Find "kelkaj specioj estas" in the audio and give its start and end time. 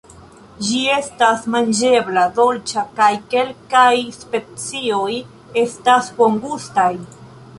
3.35-6.11